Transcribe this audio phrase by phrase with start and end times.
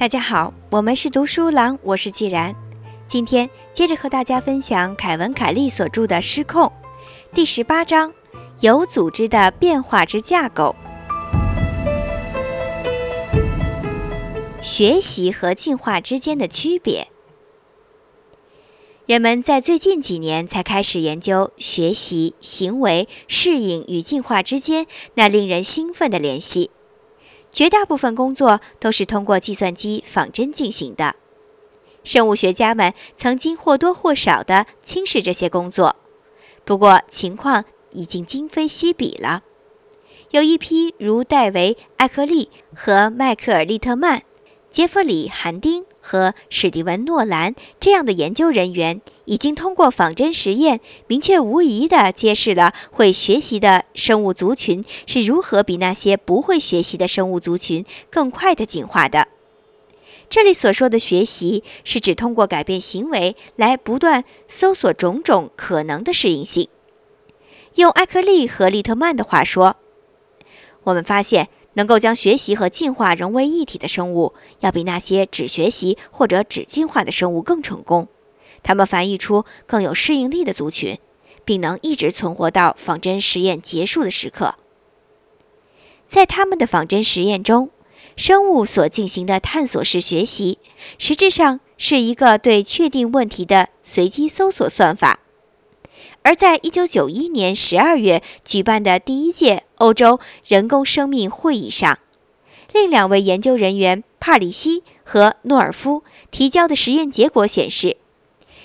[0.00, 2.56] 大家好，我们是读书郎，我是既然。
[3.06, 6.64] 今天接着和大家分享凯文·凯利所著的《失控》
[7.34, 8.14] 第十八章：
[8.60, 10.74] 有组织的变化之架构。
[14.62, 17.08] 学习和进化之间的区别。
[19.04, 24.86] 人们在最近几年才开始研究学习、行为、适应与进化之间
[25.16, 26.70] 那令人兴奋的联系。
[27.50, 31.16] 绝大部分工作都是通过计算机仿真进行的。
[32.04, 35.96] 生物学家们曾经或多或少地轻视这些工作，
[36.64, 39.42] 不过情况已经今非昔比了。
[40.30, 44.22] 有一批如戴维·艾克利和迈克尔·利特曼。
[44.70, 59.26] 杰弗里·韩丁和史蒂文·诺兰这样的研究人员已经通过仿真实验，明确无疑地揭示了会学习的生物族群是如何比那些不会学习的生物族群更快地进化的。
[60.28, 66.68] 这里所说的学习，是指通过改变行为来不断搜索种种可能的适应性。
[67.74, 69.76] 用艾克利和利特曼的话说，
[70.84, 71.48] 我们发现。
[71.74, 78.08] 能够将学习和进化融为一体的生物，要比那些只学习或者只进化的生物更成功。
[78.62, 80.98] 它们繁育出更有适应力的族群，
[81.44, 84.56] 并能一直存活到仿真实验结束的时刻。
[86.08, 87.70] 在他们的仿真实验中，
[88.16, 90.58] 生物所进行的探索式学习，
[90.98, 95.20] 实质上是一个对确定问题的随机搜索算法。
[96.22, 101.98] 而在一九九一年十二月举办的第一届欧洲人工生命会议上，
[102.72, 107.96] 另两位研究人员帕里西和诺尔夫提交的实验结果显示，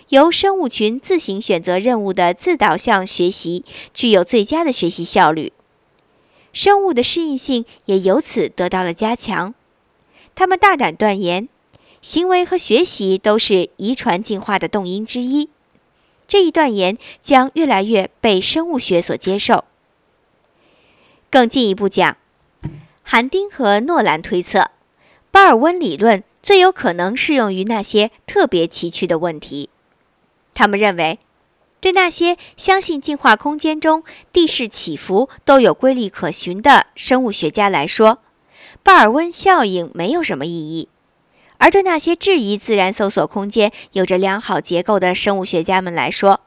[0.09, 5.53] 由生物群自行选择任务的自导向学习具有最佳的学习效率，
[6.51, 9.55] 生物的适应性也由此得到了加强。
[10.35, 11.47] 他们大胆断言，
[12.01, 15.49] 行为和学习都是遗传进化的动因之一。
[16.27, 19.65] 这一断言将越来越被生物学所接受。
[21.29, 22.17] 更进一步讲，
[23.03, 24.71] 韩丁和诺兰推测，
[25.31, 29.69] 巴尔温理论最有可能适用于那些特别崎岖的问题。
[30.53, 31.19] 他们认为，
[31.81, 38.19] 对那些相信进化空间中地势起伏都有规律可循的生物学家来说，
[38.81, 40.87] 巴尔温效应没有什么意义。
[41.65, 46.41] 而对那些质疑自然搜索空间有着良好结构的生物学家们来说，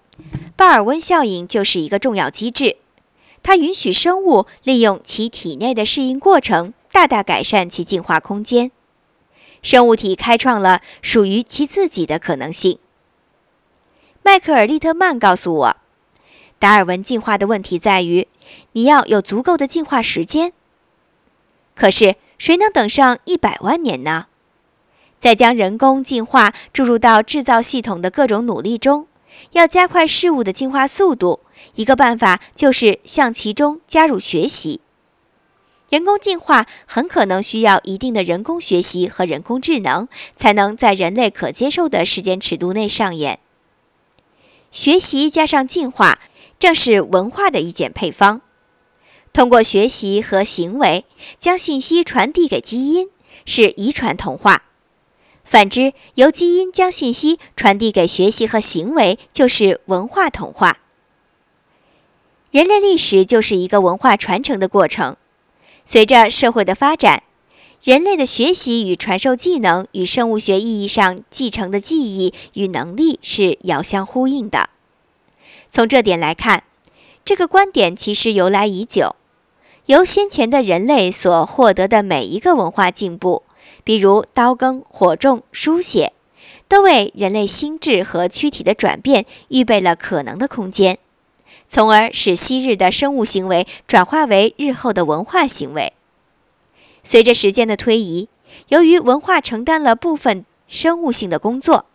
[0.54, 2.76] 巴尔温效应就是一个重要机制。
[3.42, 8.70] 它允许生物利用其体内的适应过程，大大改善其进化空间。
[9.60, 12.78] 生物体开创了属于其自己的可能性。
[14.22, 15.76] 迈克尔·利特曼告诉我，
[16.60, 18.28] 达尔文进化的问题在于，
[18.70, 20.52] 你要有足够的进化时间。
[21.74, 24.26] 可是，谁能等上一百万年呢？
[25.18, 29.06] 在将人工进化注入到制造系统的各种努力中，
[29.52, 31.40] 要加快事物的进化速度，
[31.74, 34.80] 一个办法就是向其中加入学习。
[35.90, 43.38] 人工进化很可能需要一定的人工学习和人工智能，才能在人类可接受的时间尺度内上演。
[44.70, 46.20] 学习加上进化，
[46.58, 48.42] 正是文化的一简配方。
[49.32, 51.06] 通过学习和行为
[51.38, 53.08] 将信息传递给基因，
[53.46, 54.64] 是遗传同化。
[55.48, 60.80] 反之，由基因将信息传递给学习和行为，就是文化同化。
[62.50, 65.16] 人类历史就是一个文化传承的过程。
[65.86, 67.22] 随着社会的发展，
[67.82, 74.68] 人类的学习与传授技能与生物学意义上继承的记忆与能力是遥相呼应的。
[75.70, 76.64] 从这点来看，
[77.24, 79.16] 这个观点其实由来已久。
[79.86, 83.44] 由先前的人类所获得的每一个文化进步。
[83.88, 86.12] 比如刀耕、火种、书写，
[86.68, 90.98] 都为人类心智和躯体的转变预备了可能的空间，
[91.70, 95.94] 从而使昔日的生物行为转化为日后的文化行为。
[97.02, 98.28] 随着时间的推移，
[98.68, 101.86] 由于文化承担了部分生物性的工作，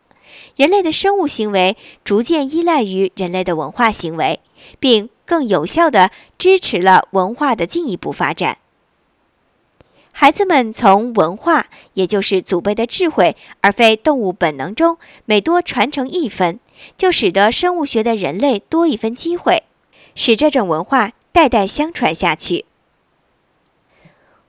[0.56, 4.40] 人类的生物行为逐渐依赖于人类的文化行为，
[4.80, 6.10] 并更有效地
[6.40, 8.58] 支持了文化的进一步发展。
[10.16, 11.66] 孩子们从文化，
[11.96, 16.60] 也就是祖辈的智慧，而非动物本能中每多传承一分，
[16.96, 19.64] 就使得生物学的人类多一分机会，
[20.16, 22.66] 使这种文化代代相传下去。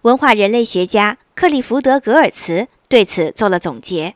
[0.02, 4.14] 文化人类学家克利福德·格尔茨对此做了总结：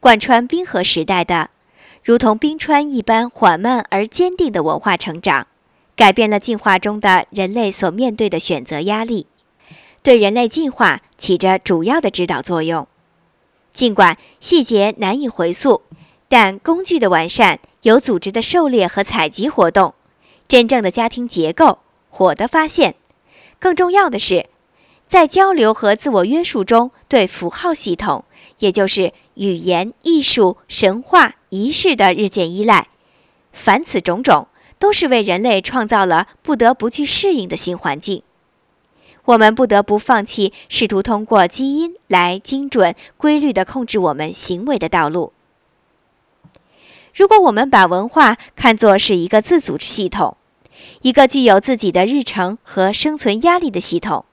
[0.00, 1.50] 贯穿冰河时代的，
[2.02, 5.46] 如同冰川一般缓慢而坚定的文化成长，
[5.94, 9.28] 改变了进化中的人类所面对的选择压力。
[10.02, 12.86] 对人类进化起着主要的指导作用。
[13.72, 15.82] 尽管细节难以回溯，
[16.28, 19.94] 但工具的完善、有组织的狩猎和采集活动、
[20.48, 22.96] 真正的家庭结构、火的发现，
[23.58, 24.48] 更重要的是，
[25.06, 28.24] 在交流和自我约束中，对符号系统，
[28.58, 32.88] 也就是语言、艺术、神话、仪式的日渐依赖。
[33.52, 34.48] 凡此种种，
[34.78, 38.22] 都是为人类创造了不得不去适应的新环境。
[39.24, 45.32] 我们不得不放弃试图通过基因来精准、规律地控制我们行为的道路。
[47.14, 50.36] 如果我们把文化看作是一个自组织系统，
[51.02, 54.24] 一个具有自己的日程和生存压力的系统，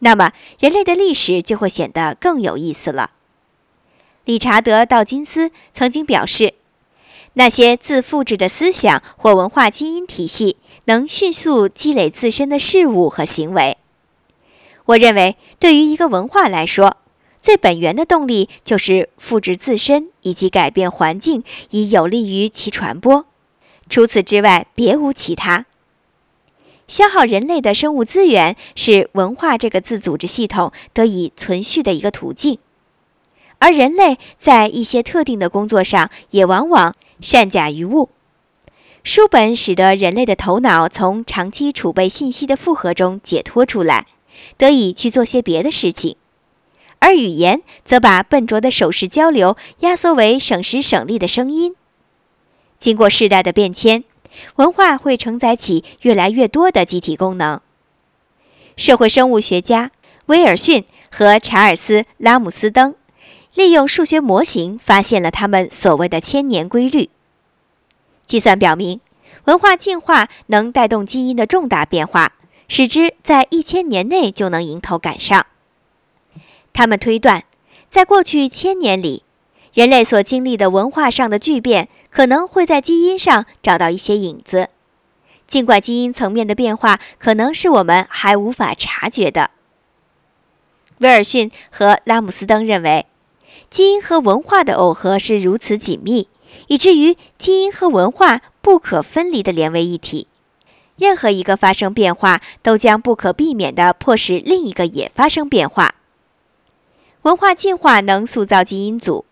[0.00, 3.10] 那么人类的历史就会显得更有意思了。
[4.24, 6.54] 理查德·道金斯曾经表示。
[7.36, 13.76] 那些自复制的思想或文化基因体系能迅速积累自身的事物和行为。
[14.86, 16.98] 我认为，对于一个文化来说，
[17.40, 23.26] 最本源的动力就是复制自身以及改变环境，以有利于其传播。
[23.88, 25.66] 除此之外，别无其他。
[26.86, 32.58] 消耗人类的生物资源是文化这个自组织系统得以存续的一个途径，
[33.58, 36.94] 而人类在一些特定的工作上也往往。
[37.20, 38.10] 善假于物，
[39.02, 44.06] 书本使得人类的头脑从长期储备信息的负荷中解脱出来，
[44.56, 46.16] 得以去做些别的事情；
[46.98, 51.74] 而语言则把笨拙的手势交流压缩为省时省力的声音。
[52.78, 54.04] 经过世代的变迁，
[54.56, 57.60] 文化会承载起越来越多的集体功能。
[58.76, 59.92] 社会生物学家
[60.26, 62.94] 威尔逊和查尔斯·拉姆斯登
[63.54, 67.08] 利用数学模型发现了他们所谓的千年规律。
[68.26, 69.00] 计算表明，
[69.44, 72.32] 文化进化能带动基因的重大变化，
[72.68, 75.46] 使之在一千年内就能迎头赶上。
[76.72, 77.44] 他们推断，
[77.88, 79.22] 在过去千年里，
[79.72, 84.70] 人类所经历的文化上的巨变，可能会在基因上找到一些影子，
[85.46, 89.50] 尽管基因层面的变化可能是我们还无法察觉的。
[90.98, 93.06] 威尔逊和拉姆斯登认为，
[93.70, 96.28] 基因和文化的耦合是如此紧密。
[96.68, 100.28] 以至于基因和文化不可分离地连为一体，
[100.96, 105.96] 任何一个发生变化，都将不可避免地迫使另一个也发生变化。
[107.22, 109.24] 文化进化能塑造基因组，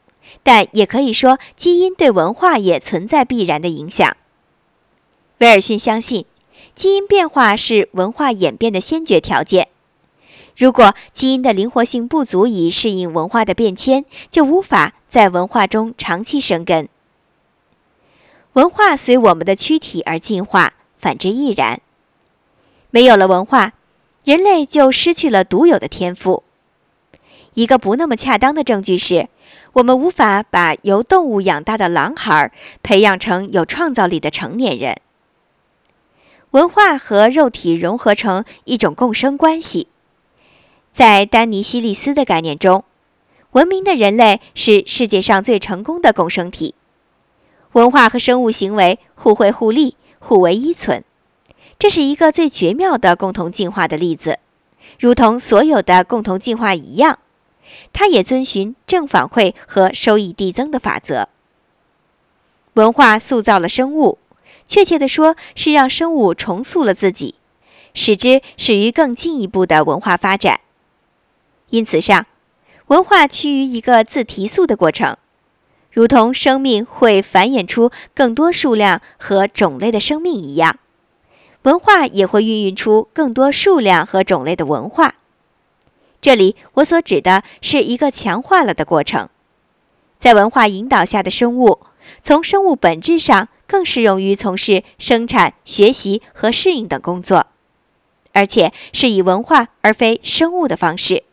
[0.42, 4.16] 但也可以说基因对文化也存在必然的影响。
[5.38, 6.24] 威尔逊相信，
[6.74, 9.68] 基因变化是文化演变的先决条件。
[10.56, 16.88] 如果基因的灵活性不足以适应文化的变迁，就无法在文化中长期生根。
[18.52, 21.82] 文化随我们的躯体而进化，反之亦然。
[22.90, 23.72] 没有了文化，
[24.24, 26.44] 人类就失去了独有的天赋。
[27.54, 29.28] 一个不那么恰当的证据是，
[29.74, 32.50] 我们无法把由动物养大的狼孩
[32.82, 34.96] 培养成有创造力的成年人。
[36.52, 39.88] 文化和肉体融合成一种共生关系。
[40.92, 42.84] 在丹尼西利斯的概念中，
[43.52, 46.74] 文明的人类是世界上最成功的共生体。
[47.72, 51.02] 文化和生物行为互惠互利、互为依存，
[51.78, 54.38] 这是一个最绝妙的共同进化的例子。
[55.00, 57.18] 如同所有的共同进化一样，
[57.92, 61.28] 它也遵循正反馈和收益递增的法则。
[62.74, 64.18] 文化塑造了生物，
[64.64, 67.34] 确切地说，是让生物重塑了自己，
[67.92, 70.60] 使之始于更进一步的文化发展。
[71.70, 72.26] 因此上，
[72.86, 75.16] 文化趋于一个自提速的过程。
[75.92, 80.78] 如同生命会繁衍出更多数量和种类的生命一样，
[81.62, 85.16] 文化也会孕育出更多数量和种类的文化。
[86.20, 89.28] 这里我所指的是一个强化了的过程。
[90.18, 91.80] 在文化引导下的生物，
[92.22, 97.48] 从生物本质上更适用于从事生产、学习和适应等工作，
[98.32, 101.24] 而且是以文化而非生物的方式。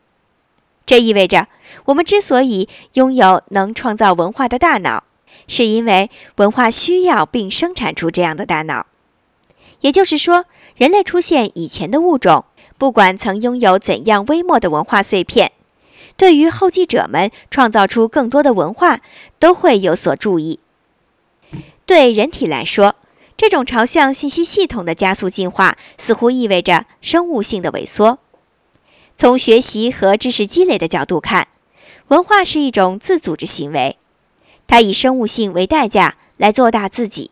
[0.89, 1.47] 这意味着，
[1.85, 5.03] 我们之所以拥有能创造文化的大脑，
[5.47, 8.87] 是因为文化需要并生产出这样的大脑。
[9.81, 12.45] 也就是说，人类出现以前的物种，
[12.79, 15.51] 不管曾拥有怎样微末的文化碎片，
[16.17, 19.01] 对于后继者们创造出更多的文化，
[19.37, 20.59] 都会有所注意。
[21.85, 22.95] 对人体来说，
[23.37, 28.17] 这种朝向信息系统的加速进化，似乎意味着生物性的萎缩。
[29.19, 31.49] 从学习和知识积累的角度看，
[32.07, 33.97] 文化是一种自组织行为，
[34.65, 37.29] 它以生物性为代价来做大自己，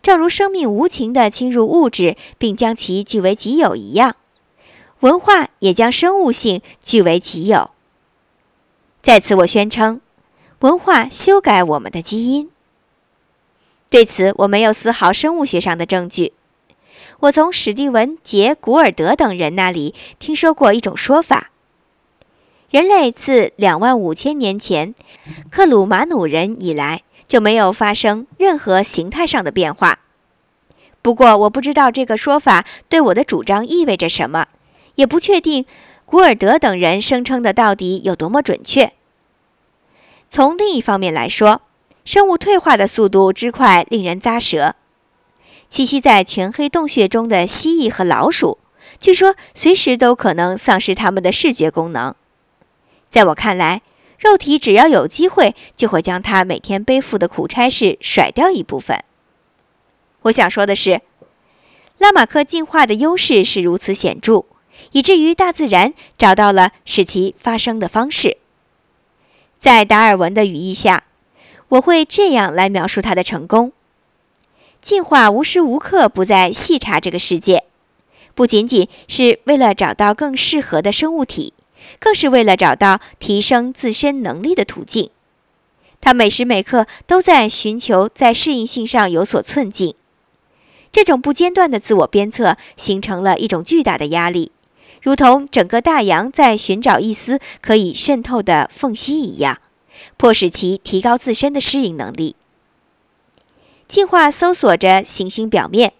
[0.00, 4.14] 正如生命无情地侵入物质并将其据为己有一样，
[5.00, 7.70] 文化也将生物性据为己有。
[9.02, 10.00] 在此，我宣称，
[10.60, 12.48] 文化修改我们的基因。
[13.90, 16.34] 对此，我没有丝毫生物学上的证据。
[17.24, 21.50] 我从史蒂文·杰·古尔德等人那里听说过一种说法：
[22.68, 24.94] 人类自两万五千年前
[25.50, 30.00] 克鲁马努人以来就没有发生任何形态上的变化。
[31.00, 34.48] 不过，我不知道这个说法对我的主张意味着什么，
[34.96, 35.64] 也不确定
[36.04, 38.92] 古尔德等人声称的到底有多么准确。
[40.28, 41.62] 从另一方面来说，
[42.04, 44.74] 生物退化的速度之快令人咂舌。
[45.74, 48.58] 栖息在全黑洞穴中的蜥蜴和老鼠，
[49.00, 52.14] 据说随时都可能丧失它们的视觉功能。
[53.08, 53.82] 在我看来，
[54.16, 59.02] 肉体只要有机会，就会将它每天背负的苦差事甩掉一部分。
[60.22, 61.02] 我想说的是，
[61.98, 64.44] 拉马克进化的优势是如此显著，
[64.92, 68.36] 以至于大自然找到了使其发生的方式。
[69.58, 71.02] 在达尔文的语义下。
[71.70, 73.72] 我会这样来描述它的成功：
[74.84, 77.64] 进化无时无刻不在细查这个世界，
[78.34, 81.54] 不仅仅是为了找到更适合的生物体，
[81.98, 85.08] 更是为了找到提升自身能力的途径。
[86.02, 89.94] 它每时每刻都在寻求在适应性上有所寸进。
[90.92, 94.52] 这种不间断的自我鞭策形成了一种巨大的压力，
[95.00, 99.60] 如同整个大洋在寻找一丝可以渗透的缝隙一样。
[100.18, 102.36] 迫使其提高自身的适应能力。
[103.94, 105.92] 进化搜索着行星表面，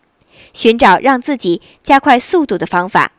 [0.52, 3.12] 寻找让自己加快速度的方法，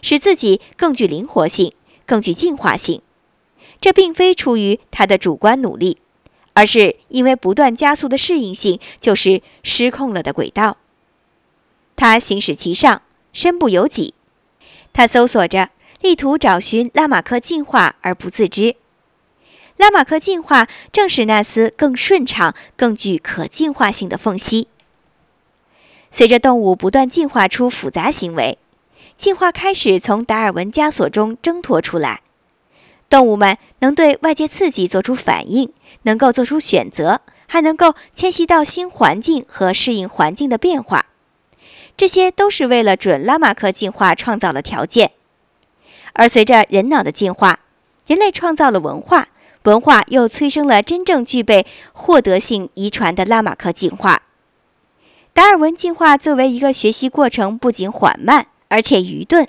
[0.00, 1.72] 使自己更具灵活性、
[2.06, 3.02] 更具进化性。
[3.80, 5.98] 这并非出于他的主观努力，
[6.52, 10.76] 而是因为不断加速的适应性就是失控了的轨道。
[11.96, 13.02] 他行驶其上，
[13.32, 14.14] 身不由己。
[14.92, 18.76] 他搜索着，力图找寻拉马克进化而不自知。
[19.82, 24.68] 拉马克进化正是那丝更顺畅、更具可进化性的缝隙。
[26.08, 28.58] 随着动物不断进化出复杂行为，
[29.16, 32.20] 进化开始从达尔文枷锁中挣脱出来。
[33.10, 35.72] 动物们能对外界刺激做出反应，
[36.02, 41.06] 能够做出选择，还能够迁徙到新环境和适应环境的变化。
[41.96, 45.10] 这些都是为了准拉马克进化创造了条件。
[46.12, 47.58] 而随着人脑的进化，
[48.06, 49.30] 人类创造了文化。
[49.64, 54.22] 文化又催生了真正具备获得性遗传的拉马克进化。
[55.32, 59.48] 达尔文进化作为一个学习过程，不仅缓慢，而且愚钝。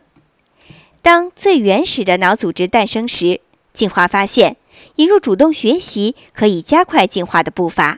[1.02, 3.42] 当最原始的脑组织诞生时，
[3.74, 4.56] 进化发现
[4.96, 7.98] 引入主动学习可以加快进化的步伐；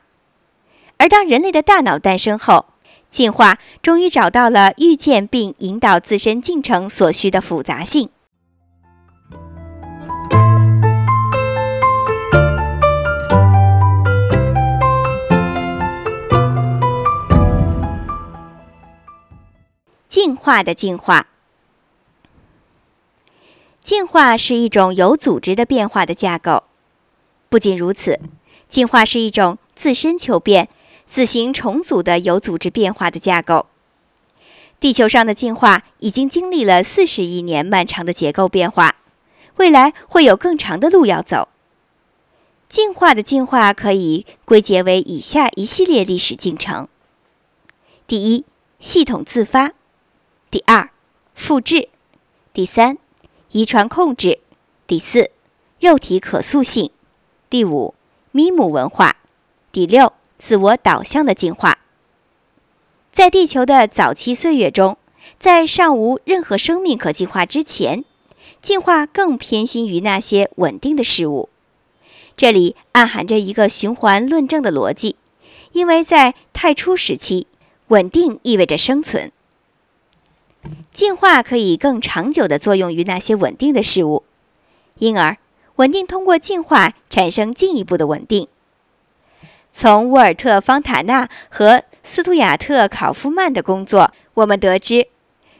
[0.98, 2.66] 而当人类的大脑诞生后，
[3.12, 8.10] 进化终于找到了预见并引导自身进程所需的复杂性。
[20.16, 21.28] 进化的进化，
[23.84, 26.64] 进化是一种有组织的变化的架构。
[27.50, 28.22] 不仅如此，
[28.70, 30.70] 进化是一种自身求变、
[31.06, 33.66] 自行重组的有组织变化的架构。
[34.80, 38.96] 地球上的进化已经经历了四十亿年漫长的结构变化，
[39.58, 41.50] 未来会有更长的路要走。
[42.70, 46.88] 进化的进化可以归结为以下一系列历史进程：
[48.08, 48.46] 第一，
[48.80, 49.74] 系统自发。
[50.56, 50.90] 第二，
[51.34, 51.90] 复制；
[52.54, 52.98] 第三，
[53.52, 54.40] 遗传控制；
[54.88, 55.30] 第四，
[55.82, 56.92] 肉体可塑性；
[57.50, 57.94] 第五，
[58.32, 59.16] 咪姆文化；
[59.74, 61.80] 第六，自我导向的进化。
[63.12, 64.98] 在地球的早期岁月中，
[65.38, 68.06] 在尚无任何生命可进化之前，
[68.62, 71.50] 进化更偏心于那些稳定的事物。
[72.38, 75.18] 这里暗含着一个循环论证的逻辑，
[75.74, 77.48] 因为在太初时期，
[77.88, 79.34] 稳定意味着生存。
[80.92, 84.24] 进化可以更长久地作用于那些稳定的事物，
[85.00, 85.38] 因而
[85.76, 88.48] 稳定通过进化产生进一步的稳定。
[89.72, 95.08] 从沃尔特·方塔纳和斯图亚特·考夫曼的工作，我们得知，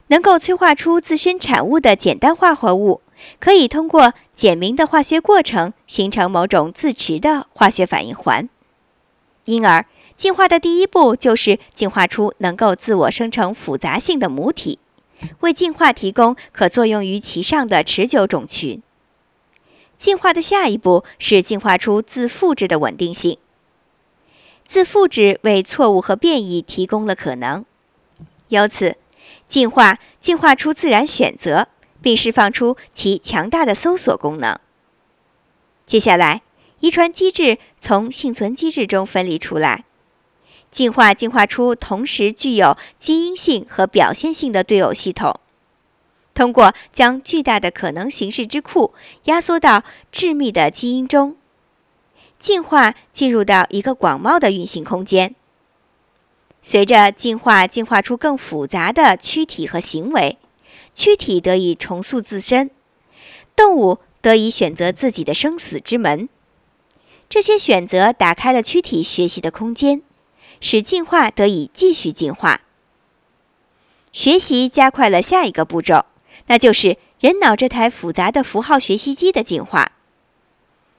[0.08, 3.02] 能够催化出自身产物的简单化合物，
[3.42, 8.48] 可以通过简明的化学过程形成某种自持的化学反应环。
[9.44, 9.86] 因而，
[10.16, 14.80] 进化的第一步就是进化出能够自我生成复杂性的母体。
[15.42, 18.82] 为进化提供可作用于其上的持久种群。
[19.98, 23.38] 进化的下一步是进化出自复制的稳定性。
[24.66, 27.64] 自复制为错误和变异提供了可能，
[28.50, 28.98] 由此，
[29.48, 31.68] 进化进化出自然选择，
[32.02, 34.60] 并释放出其强大的搜索功能。
[35.86, 36.42] 接下来，
[36.80, 39.86] 遗传机制从幸存机制中分离出来，
[40.76, 45.40] 进化进化出同时具有基因性和表现性的对偶系统。
[46.34, 51.38] 通过将巨大的可能形式之库压缩到致密的基因中，
[52.38, 55.34] 进化进入到一个广袤的运行空间。
[56.62, 60.38] 随着进化进化出更复杂的躯体和行为，
[60.94, 62.70] 躯体得以重塑自身，
[63.56, 66.28] 动物得以选择自己的生死之门。
[67.30, 70.02] 这些选择打开了躯体学习的空间，
[70.68, 72.62] 使进化得以继续进化。
[74.12, 76.06] 学习加快了下一个步骤。
[76.48, 79.92] 那就是人脑这台复杂的符号学习机的进化。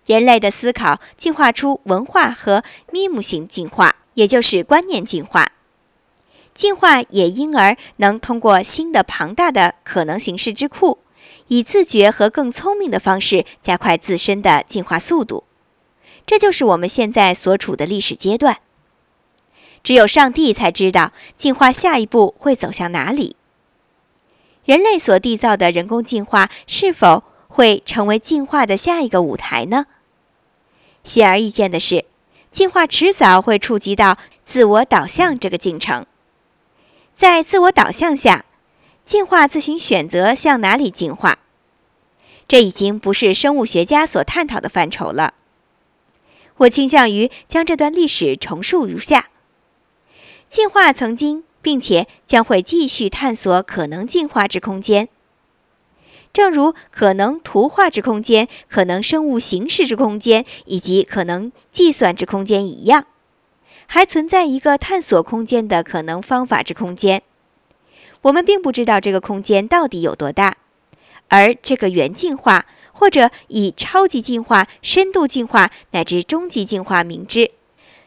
[0.06, 5.50] 人类的思考进化出文化和咪姆型进化，也就是观念进化。
[6.54, 10.98] 进化也因而能通过新的庞大的可能形式之库，
[11.48, 15.42] 以自觉和更聪明的方式加快自身的进化速度。
[16.24, 18.58] 这就是我们现在所处的历史阶段。
[19.86, 23.36] 只有上帝才知道进化下一步会走向哪里。
[24.64, 29.86] 人类所缔造的人工进化是否会成为进化的下一个舞台呢？
[31.04, 32.04] 显而易见的是，
[32.50, 36.04] 进化迟早会触及到自我导向这个进程。
[37.14, 38.44] 在自我导向下，
[39.04, 41.38] 进化自行选择向哪里进化，
[42.48, 45.34] 这已经不是生物学家所探讨的范畴了。
[46.56, 49.28] 我倾向于将这段历史重述如下：
[50.48, 51.44] 进化曾经。
[51.62, 55.08] 并且将会继续探索可能进化之空间，
[56.32, 63.06] 正如可能图画之空间、可能生物形式之空间以及可能计算之空间一样，
[63.88, 67.20] 还存在一个探索空间的可能方法之空间。
[68.22, 70.58] 我们并不知道这个空间到底有多大，
[71.26, 77.50] 而这个元进化或者以超级进化、深度进化乃至终极进化名之，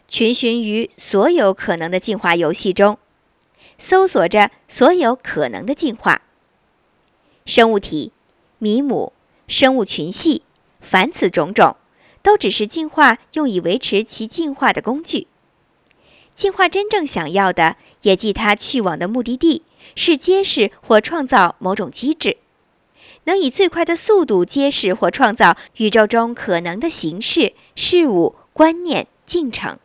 [0.09, 2.97] 群寻于所有可能的进化游戏中。
[3.77, 6.23] 搜索着所有可能的进化
[7.45, 8.11] 生物体、
[8.57, 9.13] 米姆、
[9.47, 10.43] 生物群系，
[10.81, 11.77] 凡此种种，
[12.21, 15.27] 都只是进化用以维持其进化的工具。
[16.35, 19.63] 进化真正想要的，也即它去往的目的地，
[19.95, 22.37] 是揭示或创造某种机制，
[23.23, 29.79] 能以最快的速度揭示或创造宇宙中可能的形式、事物、观念、进程。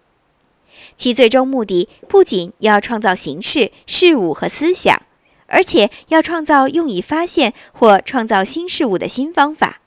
[0.96, 5.02] 其最终目的不仅要创造形式、事物和思想，
[5.46, 9.80] 而且要创造用以发现或创造新事物的新方法。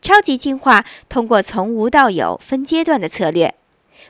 [0.00, 3.54] 超级进化通过从无到有分阶段的策略，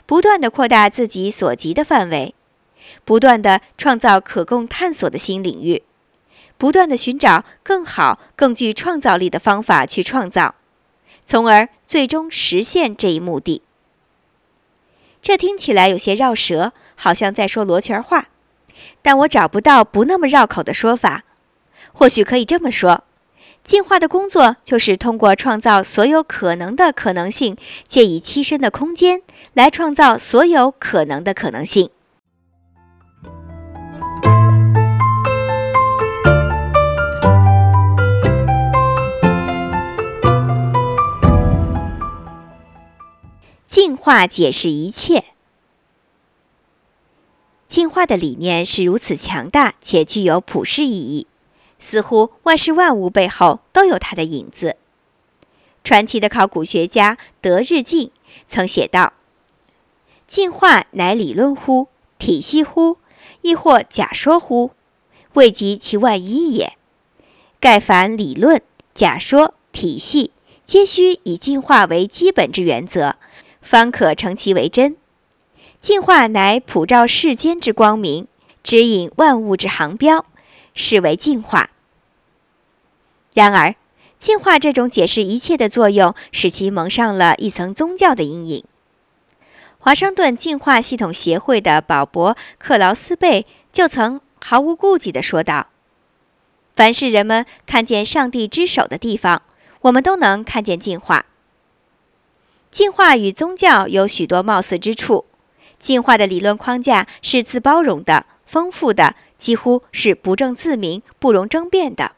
[0.07, 2.35] 不断地扩大自己所及的范围，
[3.05, 5.83] 不断地创造可供探索的新领域，
[6.57, 10.55] 不断地寻找更好、更具创造力的方法去创造，
[11.27, 13.61] 从而最终实现这一目的。
[15.23, 18.27] 这听起来有些绕舌，好像在说罗圈话，
[19.01, 21.23] 但我找不到不那么绕口的说法。
[21.93, 23.05] 或许可以这么说：
[23.63, 27.57] 进化的工作就是通过创造所有可能的可能性，
[27.87, 31.91] 借以栖身的空间来创造所有可能的可能性。
[43.73, 45.25] 进化解释一切。
[47.67, 51.27] 进化的理念是如此强大且具有普世意义，
[51.79, 54.77] 似乎万事万物背后都有它的影子。
[55.83, 58.11] 传奇的考古学家德日进
[58.47, 59.15] 曾写道
[60.29, 61.89] ：“进化乃理论乎？
[62.19, 62.99] 体系乎？
[63.41, 64.73] 亦或假说乎？
[65.33, 66.75] 未及其万一也。
[67.59, 68.61] 盖凡理论、
[68.93, 70.31] 假说、体系，
[70.63, 73.17] 皆须以进化为基本之原则。”
[73.63, 74.97] 方可成其为真。
[75.81, 78.29] 进化乃普照世间之光明，
[78.63, 80.27] 指引万物之航标，
[80.75, 81.71] 是为进化。
[83.33, 83.75] 然而，
[84.19, 88.65] 进化这种解释一切的作用，使其蒙上了一层宗教的阴影。
[89.79, 95.67] 华盛顿进化系统协会的保伯·克劳斯贝就曾毫无顾忌地说道
[96.77, 99.43] ：“凡是人们看见上帝之手的地方，
[99.81, 101.27] 我们都能看见进化。”
[102.73, 105.27] 进化与宗教有许多貌似之处。
[105.79, 112.13] 进化的理论框架是自包容的、丰富的，几乎是不证自明、不容争辩的。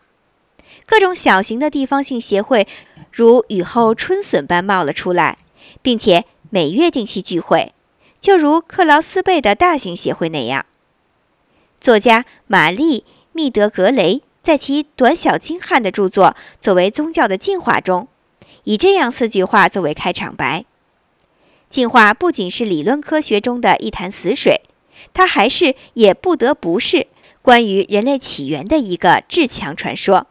[0.86, 2.68] 各种小型的地方性协会
[3.10, 5.38] 如雨后春笋般冒了出来，
[5.82, 7.74] 并且每月定期聚会，
[8.20, 10.66] 就如克劳斯贝的大型协会那样。
[11.80, 13.00] 作家玛丽·
[13.32, 18.06] 密德格雷在其短小精悍的著作作为宗教的进化中，
[18.64, 20.64] 以这样四句话作为开场白：
[21.68, 24.62] 进化不仅是理论科学中的一潭死水，
[25.12, 27.06] 它还是也不得不是
[27.42, 30.26] 关于人类起源的一个至强传说。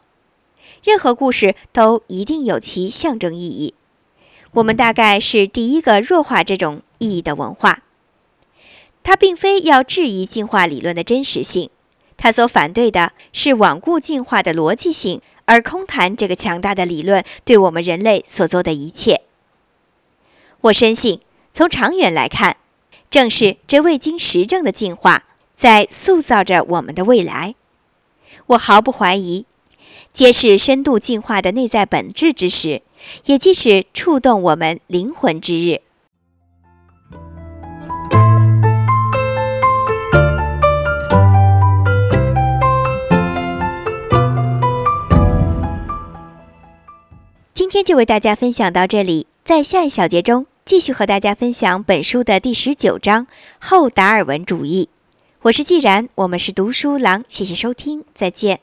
[0.84, 3.74] 任何故事都一定有其象征意义。
[4.54, 7.84] 我们大概是第一个弱化这种意义的文化。
[9.02, 11.69] 它并非要质疑进化理论的真实性，
[12.15, 19.21] 它所反对的是罔顾进化的逻辑性，而空谈这个强大的理论对我们人类所做的一切。
[20.62, 21.19] 我深信，
[21.53, 22.58] 从长远来看，
[23.10, 25.25] 正是这未经实证的进化
[25.56, 27.56] 在塑造着我们的未来。
[28.47, 29.45] 我毫不怀疑，
[30.12, 32.82] 揭示深度进化的内在本质之时，
[33.25, 35.82] 也即是触动我们灵魂之日。
[47.54, 53.28] 今天就为大家分享到这里，在下一小节中继续和大家分享本书的第十九章
[53.60, 54.89] 后达尔文主义。
[55.44, 58.62] 我是既然，我们是读书郎，谢谢收听，再见。